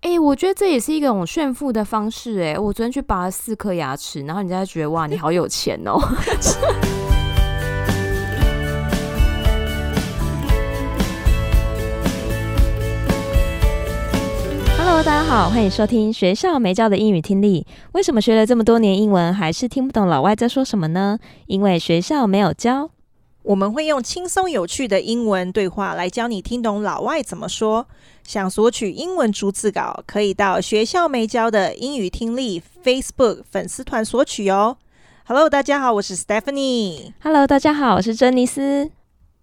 [0.00, 2.40] 哎、我觉得这也是一种炫富的方式。
[2.40, 5.98] 哎，我昨天去拔了四颗牙齿，然后人家觉得哇，你好有钱哦。
[14.78, 17.66] Hello，大家好，欢迎收听学校没教的英语听力。
[17.92, 21.18] 为什么学了这么多年英文，还是听不懂老外在说什么呢？
[21.46, 22.90] 因为学校没有教。
[23.48, 27.86] 我们会用轻松有趣的英文对话来教你听懂老外怎么说。
[28.22, 34.76] 想索取英文逐字稿，可以到学校没教的英语听力 Facebook 粉丝团索取哦。
[35.24, 37.14] Hello，大家好，我是 Stephanie。
[37.22, 38.90] Hello，大家好，我是珍妮斯。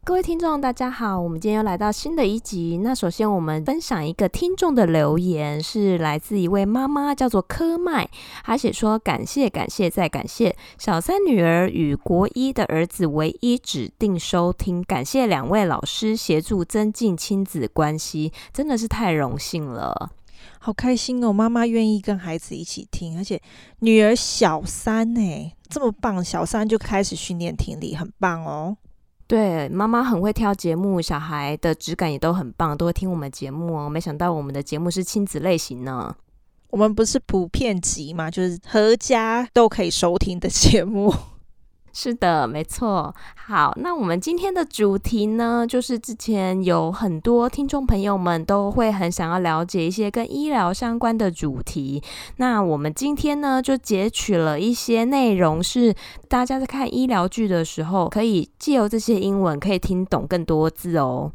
[0.05, 2.79] 各位听众，大家好，我们今天又来到新的一集。
[2.83, 8.07] 那首先，我们分享一个听众的留言，是来自一位妈妈，叫做柯麦，
[8.43, 20.11] 她写说：“感谢，感谢，再感谢，小三女儿与国一的儿子唯一指定收听，感谢两位老师协助增进亲子关系，真的是太荣幸了，
[20.59, 21.33] 好开心哦！
[21.33, 23.41] 妈妈愿意跟孩子一起听，而且
[23.79, 28.77] 女儿小三呢，这么棒，小三就开始训练听力，很棒哦。”
[29.27, 33.89] 对，妈妈很会挑节目，小孩的质感也都很棒，都会听我们节目哦。
[33.89, 36.15] 没想到我们的节目是亲子类型呢。
[36.69, 41.13] 我们不是普遍级嘛，就是合家都可以收听的节目。
[41.97, 43.15] 是的，没错。
[43.47, 52.03] 好，那我们今天的主题呢，就是之前有很多听众朋友们都会很想要了解一些跟医疗相关的主题。
[52.35, 55.95] 那我们今天呢，就截取了一些内容，是
[56.27, 61.31] 大家在看医疗剧的时候，可以借由这些英文可以听懂更多字哦。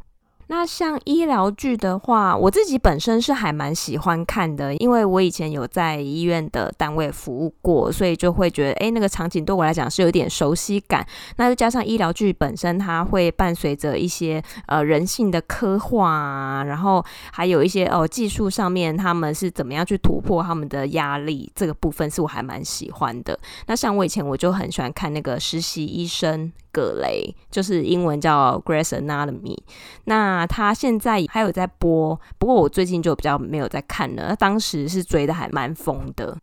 [0.51, 11.07] 那像医疗剧的话，我自己本身是还蛮喜欢看的，因为我以前有在医院的单位服务过，所以就会觉得，哎，那个场景对我来讲是有点熟悉感。
[11.37, 23.39] 那又加上医疗剧本身，它会伴随着一些呃人性的刻画啊，然后还有一些哦技术上面他们是怎么样去突破他们的压力，这个部分是我还蛮喜欢的。
[23.67, 26.51] 那像我以前我就很喜欢看那个实习医生。
[26.73, 29.57] 葛雷就是英文叫 Grey's Anatomy，
[30.05, 34.35] 那他现在还有在播，不过我最近就比较没有在看了。
[34.35, 36.37] 当时是追的还蛮疯的，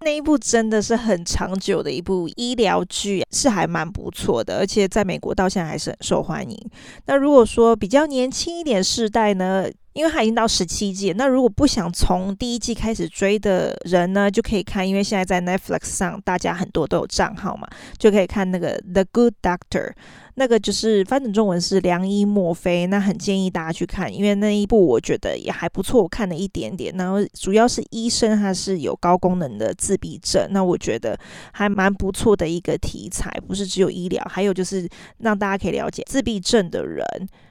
[0.00, 6.58] 那一部真的是很长久的一部医疗剧，是还蛮不错的，而且在美国到现在还是很受欢迎。
[7.06, 9.66] 那如果说比较年轻一点世代呢？
[9.92, 19.92] 因为它已经到十七季，那如果不想从第一季开始追的人呢，就可以看，因为现在在 Netflix 上，大家很多都有账号嘛，就可以看那个 The Good Doctor，
[20.36, 31.18] 那个就是翻译成中文是良医莫非，那很建议大家去看，因为那一部我觉得也还不错，我看了一点点，然后主要是医生他是有高功能的自闭症，那我觉得
[31.52, 34.88] 还蛮不错的一个题材，不是只有医疗，还有就是
[35.18, 37.04] 让大家可以了解自闭症的人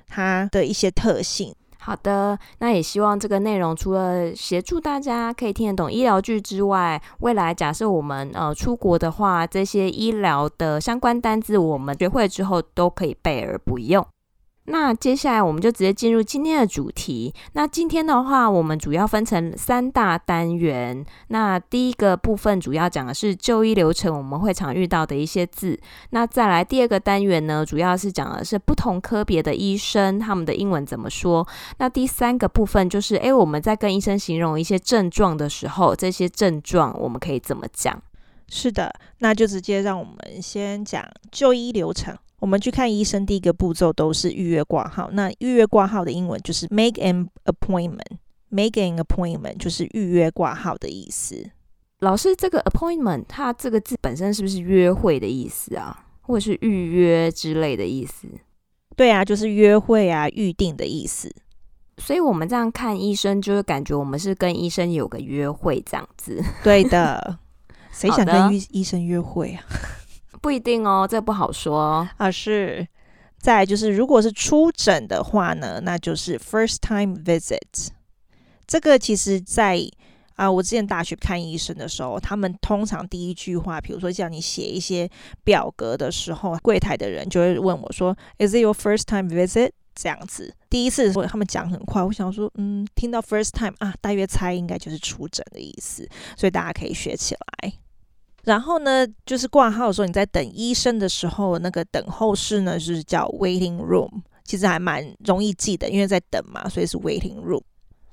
[0.07, 1.53] 他的一些特性。
[1.83, 14.05] 好的，那也希望这个内容除了协助大家可以听得懂医疗剧之外，未来假设我们呃出国的话，这些医疗的相关单字我们学会之后都可以备而不用。
[14.71, 17.33] 那接下来我们就直接进入今天的主题。
[17.53, 21.05] 那今天的话，我们主要分成三大单元。
[21.27, 25.77] 那第一个部分主要讲的是就医流程，我们会常遇到的一些字。
[26.11, 31.45] 那再来第二个单元呢，主要是讲的是不同科别的医生他们的英文怎么说。
[31.77, 38.01] 那第三个部分就是，诶，我们在跟医生形容一些症状的时候，这些症状我们可以怎么讲？
[38.47, 42.17] 是的，那就直接让我们先讲就医流程。
[42.41, 45.09] 我们去看医生，第一个步骤都是预约挂号。
[45.13, 48.17] 那预约挂号的英文就是 make an appointment。
[48.53, 51.51] make an appointment 就是预约挂号的意思。
[51.99, 58.27] 老师，这个 appointment 它这个字本身是不是约会的意思啊，或者是预约之类的意思？
[58.97, 61.33] 对啊，就是约会啊，预定的意思。
[61.97, 66.43] 所以我们这样看医生，就会感觉我们是跟医生有个约会这样子。
[66.61, 67.39] 对的，
[67.93, 69.63] 谁想跟医医生约会啊？
[70.41, 71.79] 不一定哦，这不好说
[72.17, 72.31] 啊。
[72.31, 72.87] 是，
[73.37, 77.89] 再就是，如果是出诊的话呢，那就是 first time visit。
[78.65, 79.79] 这个其实在，
[80.35, 85.09] 啊，我之前大学看医生的时候，他们通常第一句话，比如说叫你写一些
[85.43, 97.73] 表格的时候，柜台的人就会问我说：“Is it your first time visit？” 这样子，第一次的时候他们讲很快，我想说，嗯，听到 first time 啊，大约猜应该就是出诊的意思，所以大家可以学起来。
[98.43, 104.09] 然后呢，就是挂号的时候，你在等医生的时候，那个等候室呢，就是叫 waiting room，
[104.43, 107.61] 其实还蛮容易记的，因为在等嘛，所以是 waiting room。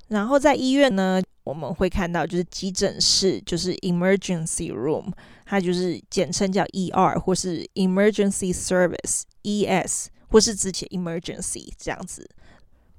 [0.08, 5.12] 然后在医院呢，我们会看到就是急诊室，就是 emergency room，
[5.44, 12.26] 它就是简称叫 ER 或是 emergency service ES，或是之前 emergency 这样子。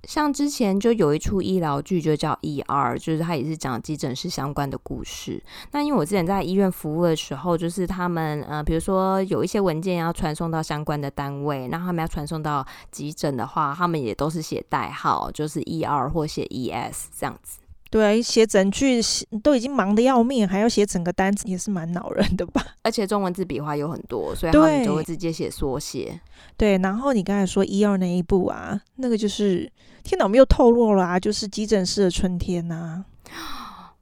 [0.03, 5.43] 像之前就有一出医疗剧，就叫《ER》，就是它也是讲急诊室相关的故事。
[5.71, 17.59] 那因为我之前在医院服务的时候，就是他们呃，比如说有一些文件要传送到相关的单位，那他们要传送到急诊的话，他们也都是写代号，就是 ER 或写 ES 这样子。
[17.89, 19.01] 对，写整句
[19.41, 22.63] 都已经忙得要命，还要写整个单词，也是蛮恼人的吧？
[22.83, 26.19] 而且中文字笔画有很多，所以他们就会直接写缩写。
[26.55, 29.71] 对，然后你刚才说一二那一部啊，那个就是
[30.03, 33.93] 天哪，我们又透露了啊，就是急诊室的春天呐、啊。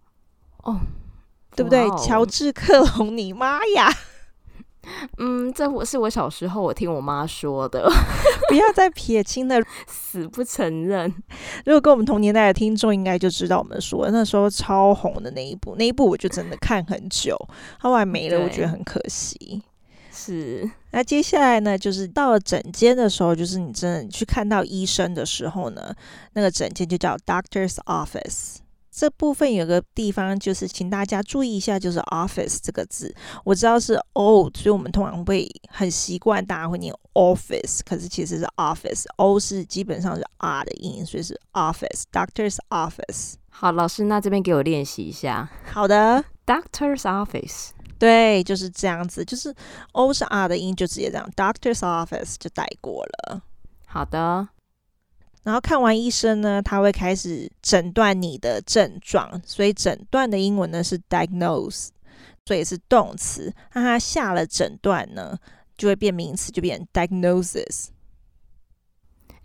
[0.63, 0.81] 哦，
[1.55, 1.87] 对不对？
[1.97, 3.89] 乔治克隆你，妈呀！
[5.17, 7.89] 嗯，这我是我小时候我听我妈说的，
[8.49, 9.55] 不要再撇清了，
[9.87, 11.13] 死不承认。
[11.65, 17.37] 如果跟我们同年代的听众应该就知道我们说那时候超红的那一部，那一部我就真的看很久，
[17.79, 19.61] 后来没了，我觉得很可惜。
[20.11, 25.93] 是，那接下来呢，就是到了诊间的时候，就是你真的去看到医生的时候呢，
[26.33, 28.57] 那个诊间就叫 Doctor's Office。
[28.97, 33.13] 这部分有个地方就是，请大家注意一下，就是 office 这个字，
[33.43, 43.35] 我知道是 o，所以我们通常会很习惯大家会念 office，可是其实是 office，o 是基本上是 r 的音，所以是 office，doctor's office。
[43.49, 45.47] 好，老师，那这边给我练习一下。
[45.71, 49.53] 好的，doctor's office，对，就是这样子，就是
[49.91, 53.43] o 是 r 的音，就直接这样，doctor's office 就带过了。
[53.85, 54.47] 好的。
[55.47, 61.87] 然后看完医生呢，他会开始诊断你的症状，所以诊断的英文呢是 diagnose，
[62.45, 63.53] 所以是动词。
[63.71, 65.37] 那他下了诊断呢，
[65.77, 67.87] 就会变名词，就变 diagnosis。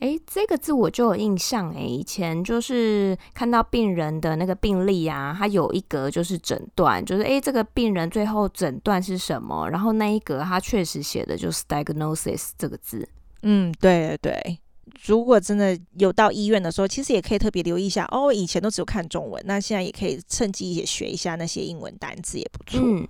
[0.01, 9.71] 诶，这个字我就有印象诶，以前就是看到病人的那个病历啊，他有一格就是诊断，就是诶，这个病人最后诊断是什么？
[9.71, 13.09] 然后那一格他确实写的就是 diagnosis 这个字。
[13.43, 14.59] 嗯，对对。
[15.05, 18.33] 如果真的有到医院的时候，其实也可以特别留意一下哦。
[18.33, 22.81] 以前都只有看中文，那现在也可以趁机也学一下那些英文单词，也不错。
[22.81, 23.05] 嗯，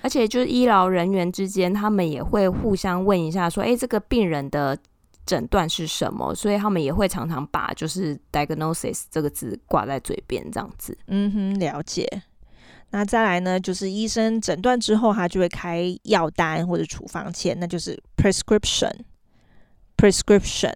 [0.00, 4.78] 而且就是医疗人员之间，他们也会互相问一下，说：“诶，这个病人的
[5.26, 10.96] 诊断是什么？”所以他们也会常常把就是 diagnosis 这个字挂在嘴边，这样子。
[11.08, 12.08] 嗯哼，了解。
[12.90, 19.02] 那再来呢，就是医生诊断之后，他就会开药单或者处方签，那就是 prescription，prescription。
[19.96, 20.72] Prescription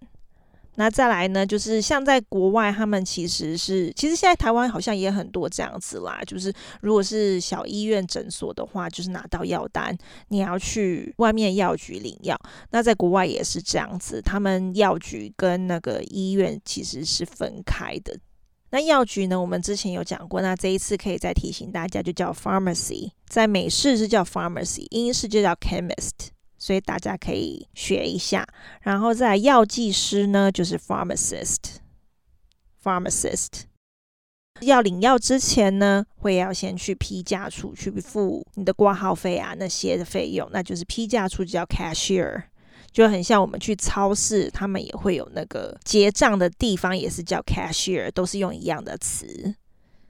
[0.80, 6.20] 那再来呢，就是像在国外，他们其实是，其实现在台湾好像也很多这样子啦。
[6.24, 9.98] 就是如果是小医院诊所的话，就是拿到药单，
[10.28, 12.38] 你要去外面药局领药。
[12.70, 18.16] 那在国外也是这样子，他们药局跟那个医院其实是分开的。
[18.70, 26.28] 那药局呢，我们之前有讲过，那这一次可以再提醒大家，就叫 pharmacy，在美式是叫 pharmacy，英式就叫 chemist。
[26.68, 28.46] 所以大家可以学一下，
[28.82, 31.78] 然后再药剂师呢，就是 pharmacist。
[32.84, 33.62] pharmacist
[34.60, 42.42] 要领药之前呢，会要先去批价处去付你的挂号费啊那些的费用，那就是批价处就叫 cashier，
[42.92, 49.54] 就很像我们去超市，他们也会有那个结账的地方，也是叫 cashier，都是用一样的词。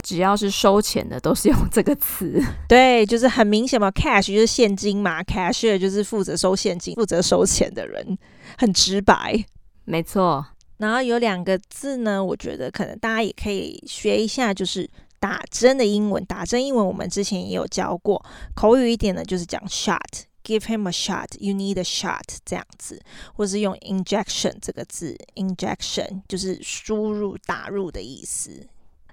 [0.05, 2.43] 只要是收钱的，都是用这个词。
[2.69, 8.17] 对，就是很明显嘛，cash 就是现金嘛，cashier 就是负责收现金、负责收钱的人，
[8.57, 9.45] 很直白。
[9.85, 10.47] 没错。
[10.79, 16.25] 然后有两个字呢，我觉得可能大家也可以学一下，就是打针的英文。
[16.25, 18.25] 打针英文我们之前也有教过，
[18.55, 23.03] 口语一点呢就是讲 shot，give him a shot，you need a shot 这样子，
[23.35, 28.65] 或是用 injection 这个字，injection 就是输入、打入的意思。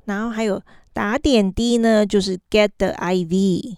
[0.06, 0.62] 然后还有
[0.94, 3.78] 打点滴呢，就是 get the IV，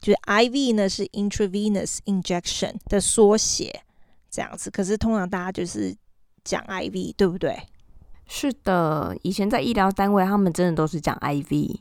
[0.00, 3.82] 就是 IV 呢是 intravenous injection 的缩写，
[4.30, 4.70] 这样子。
[4.70, 5.94] 可是通常大家就是
[6.44, 7.58] 讲 IV，对不对？
[8.26, 11.80] 是的，以前在医疗单位，他们真的都是讲 IV。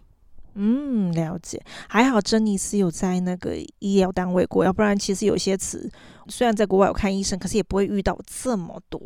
[0.55, 1.63] 嗯，了解。
[1.87, 5.89] 还好珍妮斯有在那个医疗单位过，要不然其实有些词
[6.27, 8.99] 虽然在国外有看医生，可是也不会遇到这么多。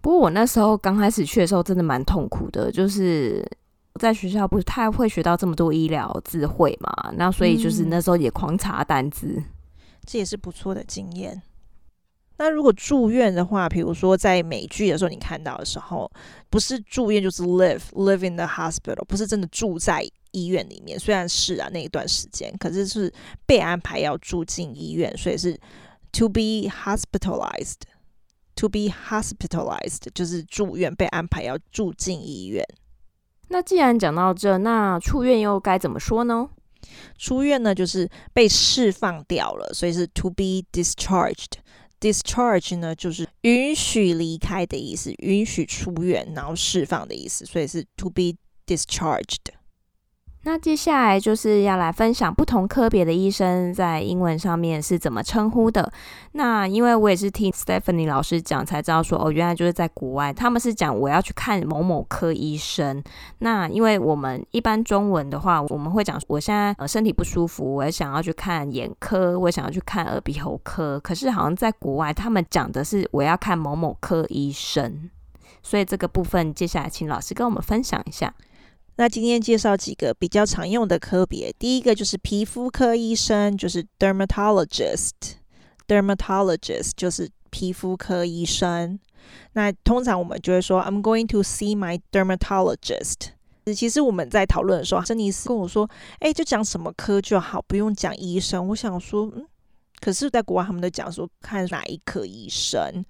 [0.00, 3.46] 不过我那时候刚开始去的时候，真的蛮痛苦的，就是。
[4.00, 9.44] 在学校不太会学到这么多医疗智慧嘛，那所以就是那时候也狂查单子，嗯，
[10.04, 11.40] 这也是不错的经验。
[12.38, 16.10] 那如果住院的话，比如说在美剧的时候你看到的时候，
[16.50, 20.98] 不是住院就是 live live in the hospital，不是真的住在医院里面。
[20.98, 23.12] 虽然是啊那一段时间，可是是
[23.46, 25.58] 被安排要住进医院，所以是
[26.12, 27.82] to be hospitalized。
[28.56, 32.64] to be hospitalized 就是住院被安排要住进医院。
[33.54, 36.48] 那既然讲到这，那出院又该怎么说呢？
[37.16, 41.52] 出院呢，就是被释放掉了，所以是 to be discharged。
[42.00, 48.34] discharge 呢，就是允许离开的意思，允许出院，然后释放的意思，所以是 to be
[48.66, 49.36] discharged。
[50.46, 55.90] 那接下来就是要来分享不同科别的医生在英文上面是怎么称呼的。
[56.32, 63.02] 那因为我也是听 Stephanie 老师讲才知道说，哦，原来就是在国外他们是讲我要去看某某科医生。
[63.38, 71.00] 那因为我们一般中文的话，我们会讲我现在呃身体不舒服，我也想要去看眼科，我想要去看耳鼻喉科。
[71.00, 75.08] 可是好像在国外他们讲的是我要看某某科医生，
[75.62, 78.34] 所以这个部分接下来请老师跟我们分享一下。
[78.96, 89.00] 那今天介绍几个比较常用的科别，第一个就是皮肤科医生，就是 dermatologist，dermatologist 就是皮肤科医生。
[89.54, 93.30] 那通常我们就会说 I'm going to see my dermatologist。
[93.74, 95.88] 其实我们在讨论的时候，珍妮斯跟我说，
[96.20, 98.68] 哎，就讲什么科就好，不用讲医生。
[98.68, 99.44] 我想说，嗯，
[100.00, 103.04] 可是在国外他们都讲说看哪一科医生，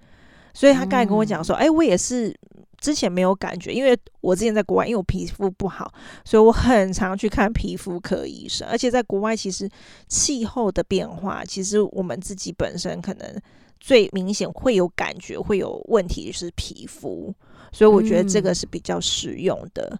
[0.55, 2.35] 所以他刚才跟我讲说，哎，我也是。
[2.77, 5.91] 之前没有感觉，因为我之前在国外，因为我皮肤不好，
[6.23, 8.67] 所以我很常去看皮肤科医生。
[8.67, 9.67] 而且在国外，其实
[10.07, 13.41] 气候的变化，其实我们自己本身可能
[13.79, 17.33] 最明显会有感觉、会有问题就是皮肤，
[17.71, 19.99] 所以我觉得这个是比较实用的。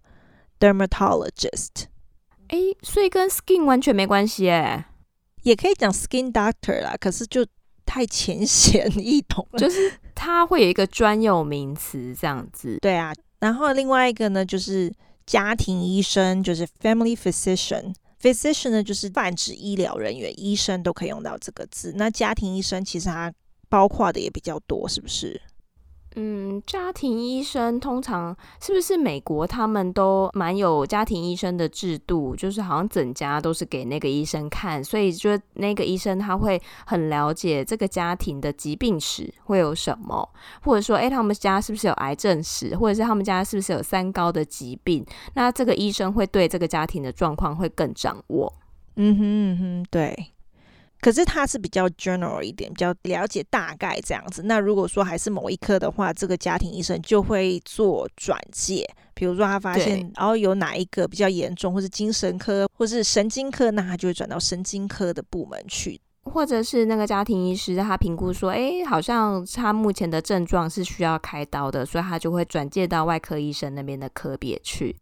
[0.60, 1.86] 嗯、Dermatologist，
[2.50, 4.92] 哎，所以跟 skin 完全没关系哎，
[5.42, 7.44] 也可以讲 skin doctor 啦，可是就
[7.84, 9.94] 太浅显易懂了，就是。
[10.16, 13.14] 它会有一个专有名词这样子，对啊。
[13.40, 14.92] 然后另外一个呢，就是
[15.26, 17.94] 家庭医生，就是 family physician。
[18.20, 21.94] physician 呢，就是泛指医疗人员，医生都可以用到这个字。
[21.96, 23.32] 那家庭医生其实它
[23.70, 25.40] 包括的也比较多，是不是？
[26.18, 32.36] 嗯，家庭医生通常是不是美国他们都蛮有家庭医生的制度？
[32.36, 40.28] 就是好像整家都是给那个医生看，所以就那个医生他会很了解这个家庭的疾病史会有什么，
[40.64, 45.06] 或者说，诶，他们家是不是有癌症史，或者是他们家是不是有三高的疾病？
[45.34, 48.54] 那这个医生会对这个家庭的状况会更掌握。
[48.96, 50.35] 嗯哼嗯哼，对。
[51.06, 54.42] 可是他是比较 general 一点，比较了解大概这样子。
[54.46, 58.84] 那如果说还是某一科的话，这个家庭医生就会做转介。
[59.14, 66.02] 比如说他发现，然后、哦、有哪一个比较严重，或是精神科，或是神经科，那他就会转到神经科的部门去。
[66.24, 74.96] 或者是那个家庭医师他评估说，哎，好像他目前的症状是需要开刀的，所以他就会转介到外科医生那边的科别去。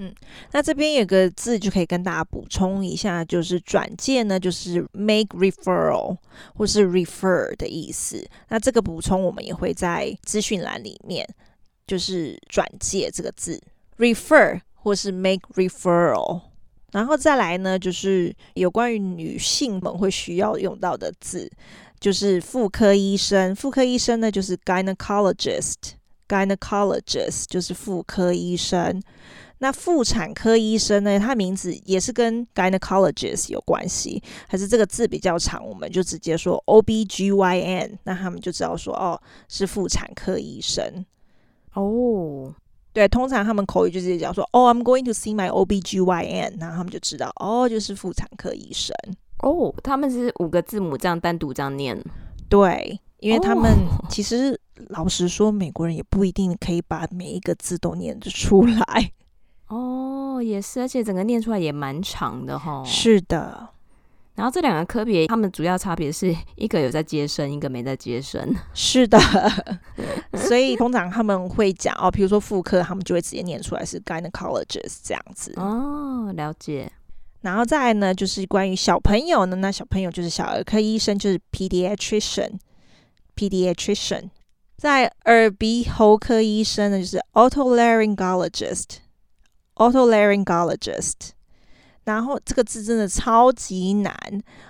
[0.00, 0.14] 嗯，
[0.52, 6.16] 那这边有个字就可以跟大家补充一下，就是转介呢，就是 make referral
[6.54, 8.24] 或是 refer 的意思。
[8.48, 11.28] 那这个补充我们也会在资讯栏里面，
[11.84, 13.60] 就是转介这个字
[13.96, 16.42] refer 或是 make referral。
[16.92, 21.50] 然后再来呢，就是有关于女性们会需要用到的字，
[21.98, 23.52] 就是妇科医生。
[23.52, 29.02] 妇科医生呢，就是 gynecologist，gynecologist 就是妇科医生。
[29.60, 31.18] 那妇产科医生呢？
[31.18, 37.98] 他名字也是跟 gynecologist 有关系，还是这个字比较长，我们就直接说 OBGYN。
[38.04, 41.04] 那他们就知道说，哦，是妇产科医生。
[41.74, 42.54] 哦，
[42.92, 46.54] 对，通常他们口语就直接讲说，哦，I'm going to see my OBGYN。
[46.58, 48.94] 那他们就知道，哦，就是妇产科医生。
[49.42, 52.00] 哦，他们是五个字母这样单独这样念。
[52.48, 53.70] 对，因为他们
[54.08, 59.12] 其实老实说，美国人也不一定可以把每一个字都念得出来。
[59.68, 62.82] 哦，也是，而且整个念出来也蛮长的哈。
[62.84, 63.68] 是的，
[64.34, 68.54] 然后这两个科别，他们主要差别是一个有在接生，一个没在接生。
[68.72, 69.18] 是的，
[70.34, 75.52] 所以通常他们会讲哦，比如说妇科，他们就会直接念出来是 gynecologist 这样子。
[75.56, 76.90] 哦，了解。
[77.42, 84.30] 然后再来呢，就是关于小朋友呢，那小朋友就是小儿科医生，就是 pediatrician，pediatrician。
[84.76, 88.84] 在耳鼻喉科医生呢，就是 otolaryngologist。
[89.78, 91.30] Otolaryngologist，
[92.04, 94.14] 然后这个字真的超级难，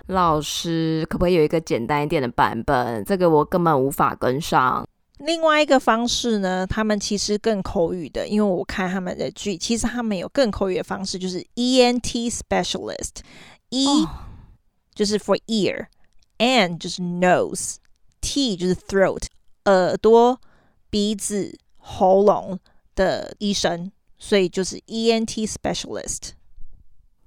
[0.06, 3.04] 老师可不可以有一个简单一点的版本？
[3.04, 4.86] 这个我根本无法跟上。
[5.18, 14.08] 另外一个方式呢，他们其实更口语的，因为我看他们的剧，其实他们有更口语的方式，就是 ENT specialist，E、oh.
[14.94, 19.24] 就是 for ear，N 就是 nose，T 就是 throat，
[19.64, 20.40] 耳朵、
[20.88, 22.60] 鼻子、喉咙
[22.94, 23.90] 的医生。
[24.18, 26.30] 所以就是 ENT specialist，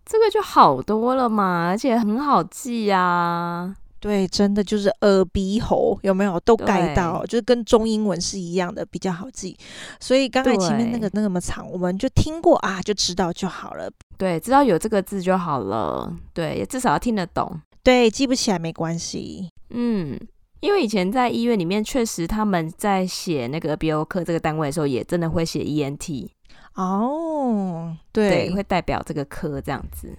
[0.05, 3.75] 这个就好多了嘛，而且很好记啊。
[4.00, 9.55] 对，真的就是耳鼻喉有没有都盖到，就是跟中英文是一样的，比较好记。
[10.00, 13.88] 所以刚才前面那个那么长，我们就听过啊，就知道就好了。
[14.17, 16.12] 对，知道有这个字就好了。
[16.33, 17.62] 对，也至少要听得懂。
[17.83, 19.50] 对，记不起来没关系。
[19.69, 20.19] 嗯。
[20.62, 26.27] 因为以前在医院里面，确实他们在写那个鼻喉科这个单位的时候，也真的会写 ENT。
[26.75, 30.18] 哦，对，对，会代表这个科这样子。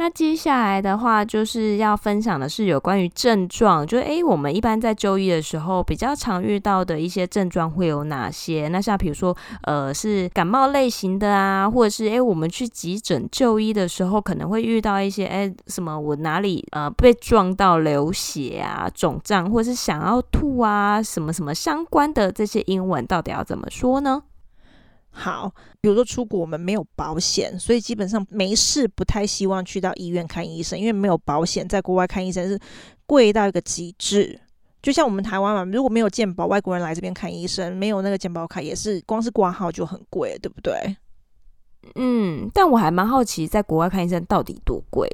[0.00, 8.68] 那接下来的话，就是要分享的是有关于症状，就是诶，我们一般在就医的时候比较常遇到的一些症状会有哪些？
[8.68, 24.22] 那像比如说，呃，是感冒类型的啊，或者是诶，我们去急诊就医的时候，可能会遇到一些诶，什么我哪里呃被撞到流血啊、肿胀，或者是想要吐啊，什么什么相关的这些英文到底要怎么说呢？
[25.20, 32.56] 好，比如说出国我们没有保险，所以基本上没事不太希望去到医院看医生，因为没有保险，在国外看医生是
[33.04, 34.40] 贵到一个极致。
[34.80, 40.96] 就像我们台湾嘛，如果没有健保，外国人来这边看医生，没有那个健保卡，也是光是挂号就很贵，对不对？
[41.96, 45.10] 嗯，但我还蛮好奇，在国外看医生到底多贵？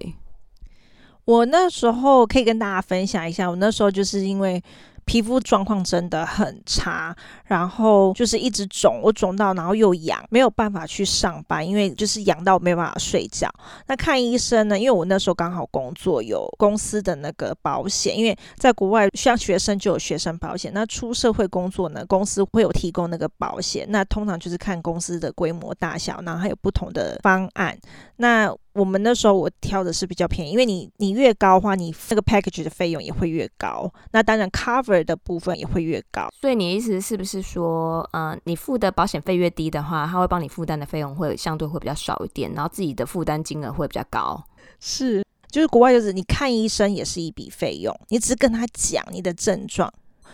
[1.25, 4.63] 我那时候可以跟大家分享一下，我那时候就是因为。
[5.05, 13.49] 皮肤状况真的很差，然后就是一直肿，我肿到然后又痒，没有办法去上班，因为就是痒到没有办法睡觉。
[13.87, 14.79] 那看医生呢？
[14.79, 23.87] 因为我那时候刚好工作有公司的那个保险，因为在国外像学生就有学生保险，那出社会工作呢，公司会有提供那个保险。
[23.89, 27.79] 那通常就是看公司的规模大小，然后还有不同的方案。
[28.17, 33.89] 那我们那时候我挑的是比较便宜，因为你你越高的话，你那个 package 的费用也会越高。
[34.11, 36.29] 那当然 cover 的部分也会越高。
[36.33, 44.43] 所以你意思是不是说，呃，你付的保险费越低的话，他会帮你负担的费用会相对会比较少一点，然后自己的负担金额会比较高？
[44.81, 49.89] 是，就是国外就是你看医生也是一笔费用，你只是跟他讲你的症状，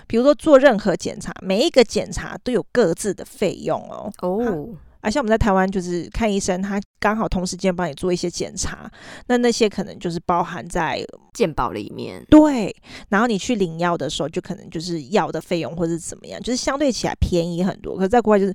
[0.07, 4.11] 比如说做任何检查，每一个检查都有各自的费用哦。
[4.23, 4.69] 哦。
[5.01, 8.91] 而像我们在台湾，就是看医生，他刚好同时间帮你做一些检查，
[9.27, 12.25] 那那些可能就是包含在健保里面。
[12.29, 12.75] 对，
[13.09, 17.97] 然后你去领药的时候，就可能就是药的费用或者是怎么样，就是相对起来便宜很多。
[17.97, 18.55] 可是在国外就是，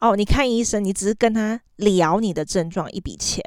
[0.00, 3.42] 哦，你看医生，你只是跟他聊你的症状一笔钱，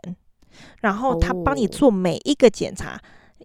[0.82, 3.00] 然后他帮你做每一个检查。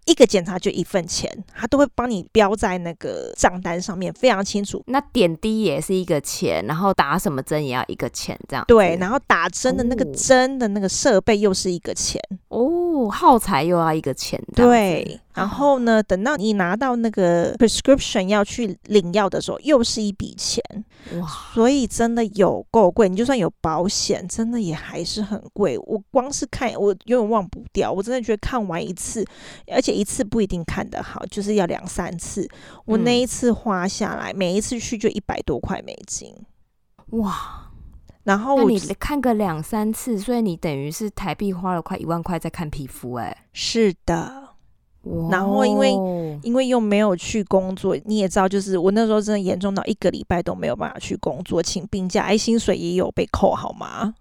[0.07, 4.83] 一个检查就一份钱，他都会帮你标在那个账单上面，非常清楚。
[4.87, 8.65] 那点滴也是一个钱，然后打什么针也要一个钱，这样。
[8.67, 14.43] 对，然后打针的那个针的那个设备又是一个钱哦，耗材又要一个钱。
[14.55, 15.21] 对。
[15.35, 20.63] 然后呢，等到你拿到那个 prescription 要去领药的时候，又是一笔钱
[21.19, 21.27] 哇！
[21.55, 23.09] 所以真的有够贵。
[23.09, 25.79] 你就算有保险，真的也还是很贵。
[25.79, 27.91] 我光是看，我永远忘不掉。
[27.91, 29.25] 我真的觉得看完一次，
[29.73, 32.47] 而且一次不一定看得好，就是要两三次。
[32.85, 36.35] 我那一次花下来，嗯、每一次去就一百多块美金，
[37.13, 37.71] 哇！
[38.25, 44.42] 然后我你看个两三次，所以你等于是台币花了快一万块在看皮肤，哎，是的。
[45.31, 45.93] 然后因为
[46.43, 54.15] 因为又没有去工作，你也知道，就是我那时候真的严重到一个礼拜都没有办法去工作，请病假，哎，薪水也有被扣，好吗？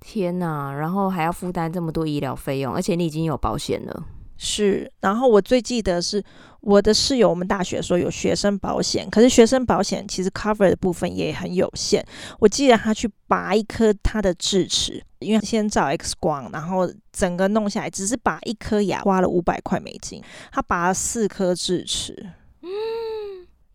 [0.00, 0.72] 天哪！
[0.72, 4.04] 然后还要负担这么多医疗费用，而且你已经有保险了。
[4.40, 6.22] 是，然后我最记得是
[6.60, 12.06] 我的室友，我们大学的时候有学生保险，可是学生保险其实 cover 的部分也很有限。
[12.38, 20.22] 我记得他去拔一颗他的智齿，因为先照 X 光，然后整个弄下来，只是拔一颗牙花了五百块美金，
[20.52, 22.30] 他拔了四颗智齿，
[22.62, 22.68] 嗯，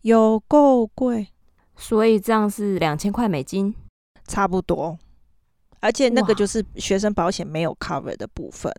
[0.00, 1.28] 有够贵，
[1.76, 3.74] 所以这样是两千块美金，
[4.26, 4.98] 差不多，
[5.80, 8.72] 而且那个就是学生保险没有 cover 的部分。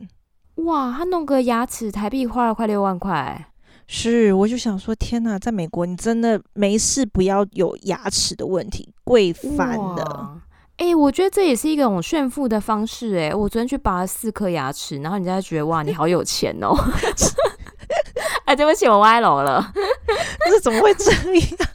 [0.55, 3.47] 哇，他弄个牙齿台币花了快六万块，
[3.87, 10.41] 是，我就想说，天哪，在美国你真的没事不要有牙齿的问题，贵翻了。
[10.77, 13.17] 哎、欸，我觉得这也是一种炫富的方式。
[13.17, 16.73] 哎，我昨天去拔了四颗牙齿，然后人家觉得哇，你好有钱哦。
[18.45, 19.71] 哎、欸，对不起，我歪楼了。
[20.39, 21.69] 但是怎么会这样？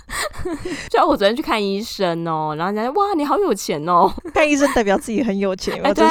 [0.90, 4.12] 就我昨天去看医生哦，然后人家说哇，你好有钱哦！
[4.34, 6.04] 看医生代表自己很有钱，欸、 对，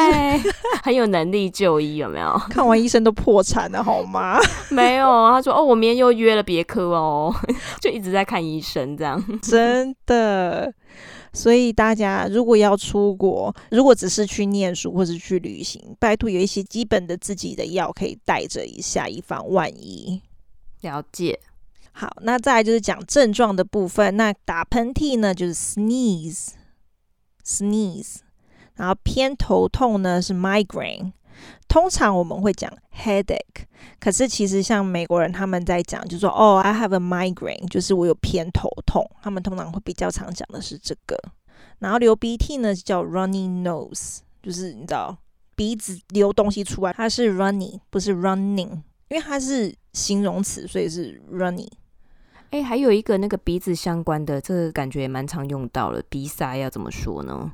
[0.83, 2.39] 很有能力就医，有没有？
[2.49, 4.39] 看完医生都破产了好吗？
[4.69, 7.33] 没有，他说哦，我明天又约了别科哦，
[7.81, 9.23] 就一直在看医生这样。
[9.41, 10.73] 真的，
[11.33, 20.21] 所以大家如果要出国，如果只是去念书或是去旅行，拜托有一些基本的自己的药可以带着一下，以防万一。
[20.81, 21.39] 了解。
[21.99, 24.15] 好，那再来就是讲症状的部分。
[24.15, 28.19] 那打喷嚏呢，就是 sneeze，sneeze。
[28.75, 31.11] 然后偏头痛呢是 migraine。
[31.67, 33.65] 通常我们会讲 headache，
[33.99, 39.05] 可是其实像美国人他们在讲，就是说哦，I have a migraine，就是我有偏头痛。
[39.21, 41.21] 他们通常会比较常讲的是这个。
[41.79, 45.17] 然后流鼻涕呢就叫 runny nose，就是你知道
[45.57, 51.67] 鼻子流东西出来，它是 runny，不是 running，因为它是形容词，所以是 runny。
[52.51, 56.01] 哎，还有一个那个鼻子相关的，这个感觉也蛮常用到了。
[56.09, 57.51] 鼻塞要怎么说呢？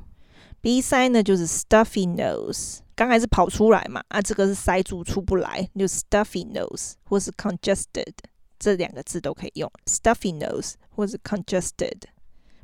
[0.60, 8.14] 鼻塞呢就是 stuffy nose，刚开始跑出来嘛，啊，这个是塞住出不来，就 stuffy nose 或是 congested，
[8.58, 9.70] 这两个字都可以用。
[9.84, 12.00] stuffy nose 或是 congested。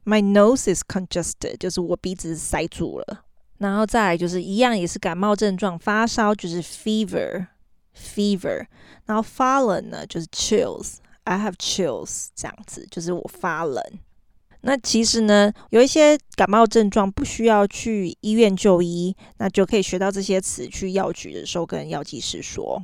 [0.05, 3.25] My nose is congested，就是我鼻子塞住了。
[3.59, 8.67] 然后再来就是一样，也是感冒症状，发烧就是 fever，fever。
[9.05, 13.83] 然后发冷呢就是 chills chills，I have chills，这样子就是我发冷。
[14.65, 22.81] 那其实呢，有一些感冒症状不需要去医院就医，那就可以学到这些词，去药局的时候跟药剂师说。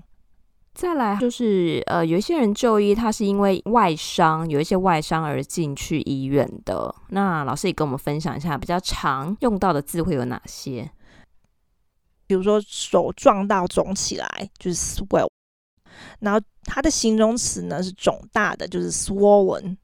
[0.75, 6.95] 再来就是，呃，有一些人就医，他是因为外伤，有一些外伤而进去医院的。
[7.11, 10.89] 那老师也跟我们分享一下，比较常用到的字会有哪些？
[12.27, 15.29] 比如说手撞到肿起来，就是 swell。
[16.21, 19.77] 然后它的形容词呢是肿大的，就是 swollen。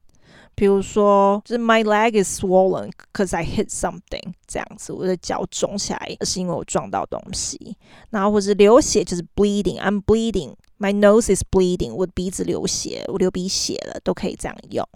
[0.57, 7.75] 比如说，就是 My leg is swollen because I hit something，这样子，我的脚肿起来是因为我撞到东西。
[8.09, 10.53] 然后或者流血就是 bleeding，I'm bleeding。
[10.79, 14.87] My nose is bleeding，我的鼻子流血，我流鼻血了，都可以这样用。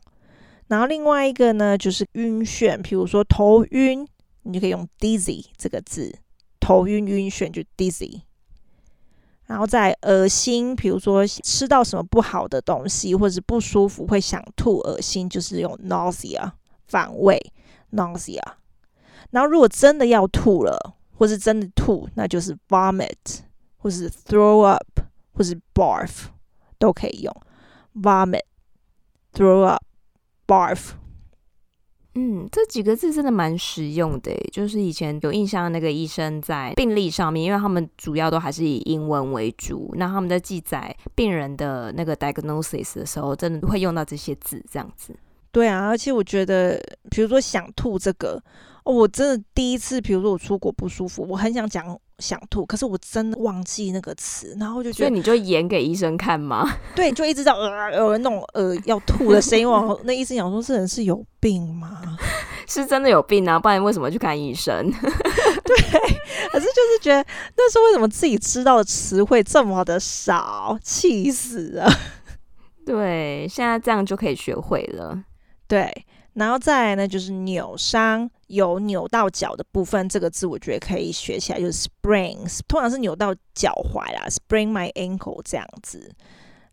[0.67, 4.07] 然后另外一个呢，就是晕眩，比如说头晕，
[4.43, 6.17] 你就可以用 dizzy 这个字，
[6.61, 8.21] 头晕晕眩就 dizzy。
[9.49, 16.49] 然后再恶心，比如说吃到什么不好的东西，或者是不舒服，会想吐、恶心，就是用 nausea
[16.87, 17.37] 反胃
[17.91, 18.39] nausea。
[19.31, 23.39] 然后如果真的要吐了，或是真的吐，那就是 vomit，
[23.79, 24.85] 或是 throw up。
[25.31, 26.25] 或是 barf
[26.77, 27.33] 都可以用
[27.95, 28.41] ，vomit、
[29.33, 29.81] throw up、
[30.45, 30.89] barf。
[32.15, 45.15] 嗯，这几个字真的蛮实用的，就是以前有印象那个医生在病历上面，因为他们主要都还是以英文为主，那他们在记载病人的那个 diagnosis 的时候，真的会用到这些字，这样子。
[45.51, 48.41] 对啊，而且我觉得，比如说想吐这个，
[48.83, 56.69] 哦，我真的第一次，比如说我出国不舒服，我很想讲想吐，可是我真的忘记那个词，然后就觉得，所以你就演给医生看吗？
[56.95, 62.01] 对，就一直在呃有人那种呃要吐的声音， 我那医生想说，这人是有病吗？
[62.67, 64.91] 是真的有病啊，不然为什么去看医生？
[64.91, 65.75] 对，
[66.51, 67.25] 可是就是觉得
[67.57, 71.89] 那时候为什么自己知道的词汇这么的少，气死了。
[72.85, 75.19] 对，现在这样就可以学会了。
[75.67, 75.91] 对，
[76.33, 86.13] 然后再来呢，就是扭伤，有扭到脚的部分，这个字我觉得可以学起来，就是 sprain，通常是扭到脚踝啦，sprain my ankle 这样子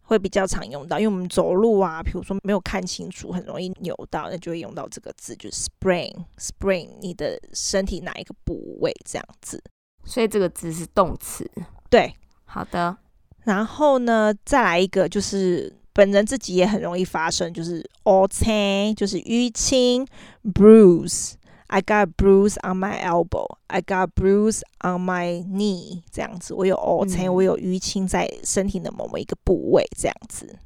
[0.02, 9.62] 会比较常用到，因为我们走路啊，比如说没有看清楚，很容易扭到，那就会用到这个字，就是 sprain，sprain 你的身体哪一个部位这样子，
[10.04, 11.50] 所以这个字是动词。
[11.90, 12.96] 对，好的，
[13.44, 15.74] 然后呢，再来一个就是。
[15.96, 20.06] 本人自己也很容易发生，就是乌青，就是淤青
[20.52, 21.35] ，bruise。
[21.68, 23.58] I got a bruise on my elbow.
[23.66, 26.02] I got a bruise on my knee。
[26.10, 29.84] 这样子，我有乌青，我有淤青在身体的某某一个部位。
[29.96, 30.58] 这样子，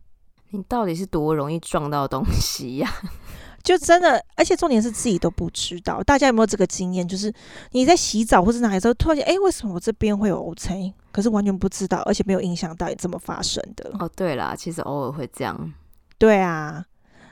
[0.51, 3.11] 你到底是多容易撞到东西呀、啊？
[3.63, 6.03] 就真的，而且重点是自己都不知道。
[6.03, 7.07] 大家有没有这个经验？
[7.07, 7.31] 就是
[7.73, 10.93] 你在洗澡或者哪里时候，突然间，哎，为什么我这边会有乌青？
[11.13, 13.91] 可是完全不知道，而且没有印象到底怎么发生的。
[13.99, 15.73] 哦，对啦，其实偶尔会这样。
[16.17, 16.83] 对啊，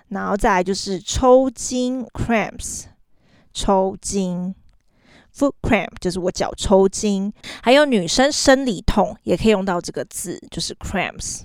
[0.09, 2.85] 然后再来就是抽筋 （cramps），
[3.59, 4.55] 抽筋
[5.35, 7.33] （foot cramp） 就是我脚抽筋。
[7.61, 11.42] 还有女生生理痛也可以用到这个字，就是 cramps。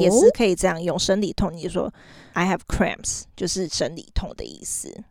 [0.00, 1.92] 也是可以这样用，生理痛你就说
[2.32, 5.04] I have cramps，就是生理痛的意思。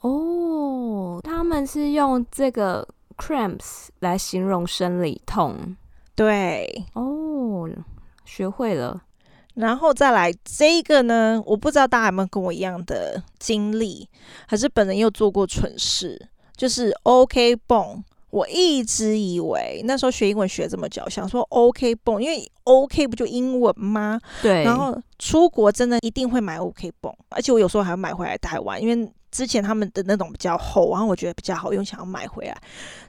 [0.00, 5.76] 哦，他们是用这个 cramps 来形容生理痛。
[6.14, 7.68] 对，哦，
[8.24, 9.02] 学会了。
[9.60, 14.08] 然后再来这个呢，我不知道大家有没有跟我一样的经历，
[14.46, 18.02] 还是本人又做过蠢事，就是 OK 泵。
[18.30, 24.20] 我一直以为那时候学英文学这么久，想说 OK 泵，因为 OK 不就英文吗？
[24.40, 24.62] 对。
[24.62, 32.56] 然后出国真的一定会买 OK 泵，而且我有时候还要买回来台湾，因为之前他们的那种比较厚，然后我觉得比较好用，想要买回来。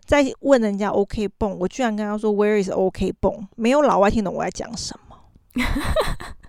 [0.03, 3.47] 再问人家 OK 泵，我居然跟他说 Where is OK 泵？
[3.55, 5.17] 没有老外听懂我在讲什么。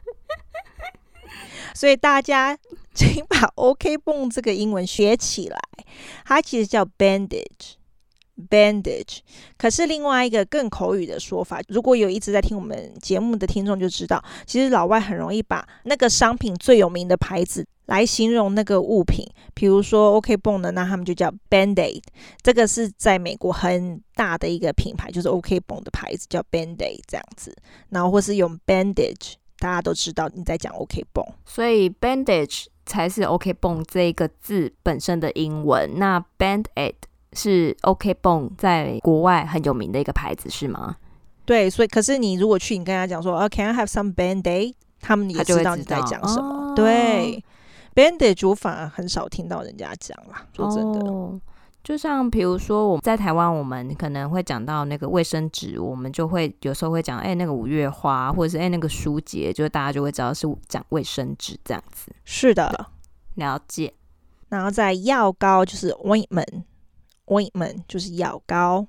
[1.75, 2.57] 所以大家
[2.95, 5.59] 请把 OK 绷这个英文学起来，
[6.25, 7.77] 它其实叫 bandage。
[8.49, 9.19] Bandage，
[9.59, 22.03] 可是另外一个更口语的说法，如果有一直在听我们节目的听众就知道，其实老外很容易把那个商品最有名的牌子来形容那个物品，比如说 OK 绷的，那他们就叫 Band-Aid，
[22.43, 27.55] 这个是在美国很大的一个品牌，就是 OK 绷的牌子叫 Band-Aid 这样子，
[27.91, 31.25] 然后或是用 Bandage 大家都知道你在讲 OK 绷。
[31.47, 35.89] 所以 bandage 才是 OK 绷这个字本身的英文。
[35.99, 36.95] 那 band-aid
[37.33, 40.97] 是 OK 绷在国外很有名的一个牌子，是吗？
[41.45, 44.75] 对，所以可是你如果去，你跟他讲说，哦，Can I have some band-aid？
[45.01, 46.75] 他们也知道你在讲什么。
[46.75, 47.45] 对
[47.95, 51.01] ，bandage 我反而很少听到人家讲啦，说真的。
[51.09, 51.41] 哦
[51.83, 62.13] 就像比如说，我们在台湾，我们可能会讲到那个卫生纸，我们就会有时候会讲，哎、欸，那个五月花，或者是哎、欸，那个舒洁，就大家就会知道是讲卫生纸这样子。
[62.25, 62.91] 是的，
[63.35, 63.93] 了解。
[64.49, 68.87] 然后在药膏就是 ointment，ointment 就是药膏。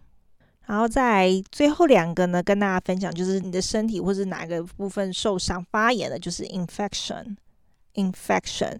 [0.65, 7.37] 然后在最后两个呢，跟大家分享，就是你的身体或是哪个部分受伤发炎了，就是 infection，infection。
[7.95, 8.79] Infection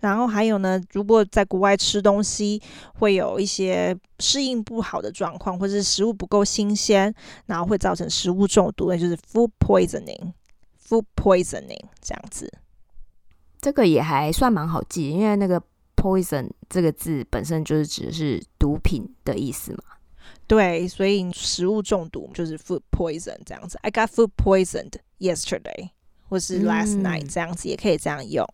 [0.00, 2.60] 然后还有呢，如果在国外吃东西
[2.94, 7.12] 会有一些适应不好的状况，或者是食物不够新鲜，
[7.46, 12.52] 然后会造成食物中毒，那就是 food poisoning，food poisoning 这样子。
[13.60, 15.60] 这个也还算蛮好记，因为那个
[15.96, 19.82] poison 这个字本身就是指的是毒品的意思嘛。
[20.46, 23.78] 对，所以食物中毒就是 food poison 这样子。
[23.82, 25.90] I got food poisoned yesterday，
[26.28, 28.46] 或是 last night，嗯，这样子也可以这样用。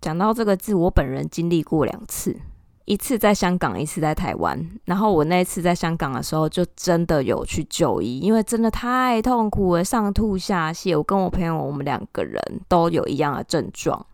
[0.00, 2.36] 讲到这个字，我本人经历过两次，
[2.84, 4.58] 一次在香港，一次在台湾。
[4.84, 10.96] 然后我那一次在香港的时候，就真的有去就医，因为真的太痛苦了，上吐下泻。
[10.96, 14.06] 我跟我朋友，我们两个人都有一样的症状，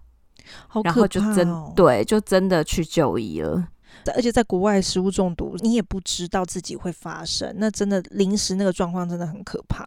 [0.69, 0.93] 好可怕哦。
[0.93, 3.69] 然后就真对，就真的去就医了。
[4.15, 9.85] 而且在国外食物中毒，你也不知道自己会发生，那真的临时那个状况真的很可怕。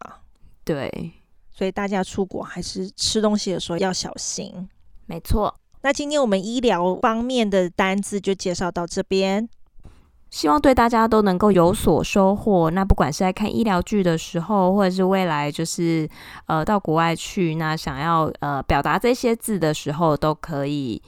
[0.66, 1.14] 对，
[1.54, 4.70] 所以大家出国还是吃东西的时候要小心。
[5.06, 5.54] 没错。
[5.84, 9.48] 那今天我们医疗方面的单字就介绍到这边，
[10.30, 12.72] 希望对大家都能够有所收获。
[12.72, 16.10] 那不管是在看医疗剧的时候，或者是未来就是
[16.48, 21.02] 呃到国外去，那想要呃表达这些字的时候，都可以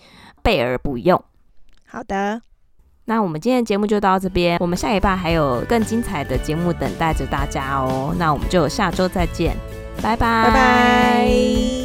[0.44, 1.20] 备而不用。
[1.88, 2.42] 好的，
[3.06, 8.14] 那我们今天的节目就到这边，我们下一半还有更精彩的节目等待着大家哦。
[8.20, 9.56] 那我们就下周再见，
[10.04, 11.85] 拜拜，拜拜。